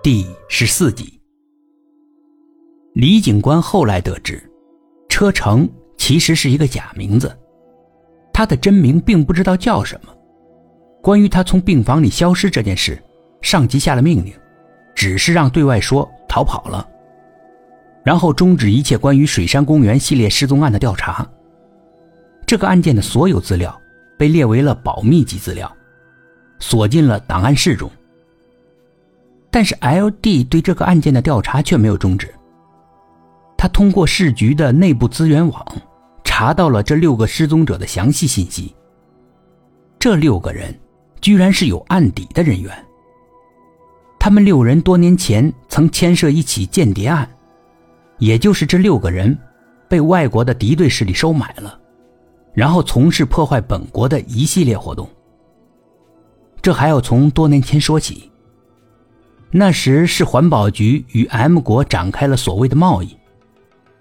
[0.00, 1.20] 第十四集，
[2.94, 4.40] 李警官后来得知，
[5.08, 7.36] 车成其实是一个假名字，
[8.32, 10.14] 他的真名并不知道叫什么。
[11.02, 13.02] 关于他从病房里消失这件事，
[13.42, 14.32] 上级下了命令，
[14.94, 16.88] 只是让对外说逃跑了，
[18.04, 21.28] 然后终止一切关于水山公园系列失踪案的调查。
[22.46, 23.76] 这个案件的所有资料
[24.16, 25.70] 被列为了保密级资料，
[26.60, 27.90] 锁进了档案室中。
[29.58, 30.44] 但是，L.D.
[30.44, 32.32] 对这个案件的调查却没有终止。
[33.56, 35.66] 他通过市局的内部资源网，
[36.22, 38.72] 查到了这六个失踪者的详细信息。
[39.98, 40.72] 这六个人
[41.20, 42.72] 居然是有案底的人员。
[44.16, 47.28] 他们六人多年前曾牵涉一起间谍案，
[48.18, 49.36] 也就是这六个人
[49.88, 51.76] 被外国的敌对势力收买了，
[52.54, 55.10] 然后从事破坏本国的一系列活动。
[56.62, 58.30] 这还要从多年前说起。
[59.50, 63.16] 那时是环保局与 M 国展开了所谓的贸易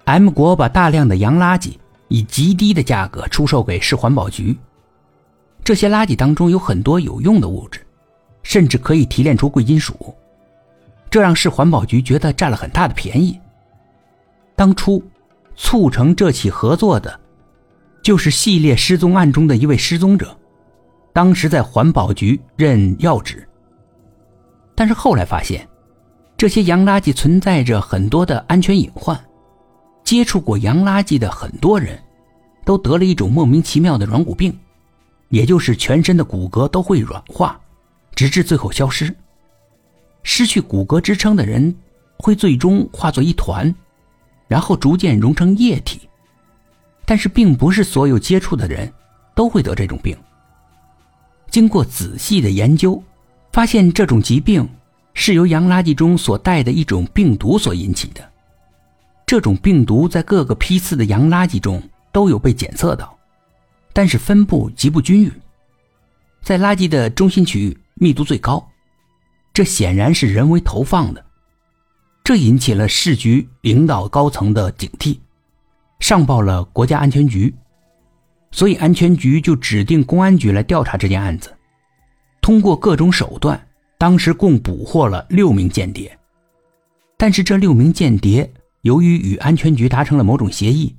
[0.04, 1.78] ，M 国把大量的洋垃圾
[2.10, 4.58] 以极低的价格出售给市环保局。
[5.64, 7.80] 这些垃圾当中有很多有用的物质，
[8.44, 10.14] 甚至可以提炼出贵金属，
[11.10, 13.40] 这让市环保局觉得占了很大的便宜。
[14.54, 15.02] 当初
[15.56, 17.18] 促成这起合作的，
[18.04, 20.38] 就是系列失踪案中的一位失踪者，
[21.14, 23.47] 当时在环保局任要职。
[24.78, 25.68] 但是后来发现，
[26.38, 29.20] 这些洋垃圾存在着很多的安全隐患。
[30.04, 32.00] 接触过洋垃圾的很多人，
[32.64, 34.56] 都得了一种莫名其妙的软骨病，
[35.30, 37.60] 也就是全身的骨骼都会软化，
[38.14, 39.12] 直至最后消失。
[40.22, 41.76] 失去骨骼支撑的人，
[42.20, 43.74] 会最终化作一团，
[44.48, 46.08] 然后逐渐融成液体。
[47.04, 48.94] 但是，并不是所有接触的人
[49.34, 50.16] 都会得这种病。
[51.50, 53.02] 经过仔细的研究。
[53.58, 54.70] 发现这种疾病
[55.16, 58.22] 是由洋垃圾中所带的一种病毒所引起的。
[59.26, 61.82] 这种病毒在各个批次的洋垃圾中
[62.12, 63.18] 都有被检测到，
[63.94, 65.32] 但是分布极不均匀，
[66.44, 68.64] 在垃圾的中心区域密度最高。
[69.52, 71.26] 这显然是人为投放的，
[72.24, 75.18] 这引起了市局领导高层的警惕，
[76.00, 77.52] 上报了国家安全局，
[78.52, 81.52] 所以安全局就指定公安局来调查这件案子。
[82.48, 83.62] 通过各种手段，
[83.98, 86.18] 当时共捕获了六名间谍，
[87.18, 88.50] 但是这六名间谍
[88.84, 90.96] 由于与安全局达成了某种协议，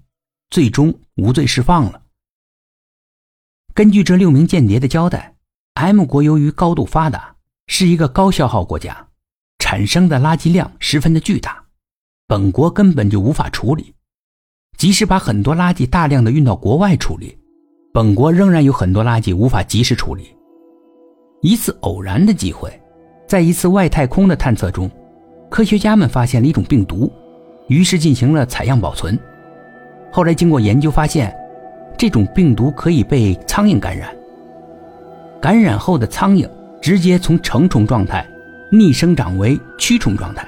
[0.51, 2.03] 最终无罪释放了。
[3.73, 5.37] 根据这六名间谍的交代
[5.73, 7.35] ，M 国由于高度发达，
[7.67, 9.09] 是一个高消耗国家，
[9.59, 11.65] 产生的垃圾量十分的巨大，
[12.27, 13.95] 本国根本就无法处理。
[14.77, 17.39] 即使把很多垃圾大量的运到国外处理，
[17.95, 20.37] 本国仍然有很多垃圾无法及时处理。
[21.41, 22.69] 一次偶然的机会，
[23.29, 24.91] 在一次外太空的探测中，
[25.49, 27.13] 科学家们发现了一种病毒，
[27.69, 29.17] 于是进行了采样保存。
[30.11, 31.33] 后来经过研究发现，
[31.97, 34.13] 这种病毒可以被苍蝇感染。
[35.41, 36.49] 感染后的苍蝇
[36.83, 38.27] 直接从成虫状态
[38.73, 40.45] 逆生长为蛆虫状态，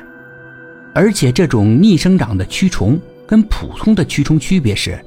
[0.93, 2.99] 而且这种逆生长的蛆虫
[3.29, 4.99] 跟普通的蛆虫区别是，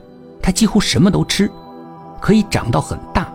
[0.42, 1.52] 它几乎什么都吃，
[2.22, 3.33] 可以长到很大。